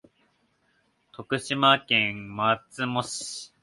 [1.11, 3.53] 徳島県松茂町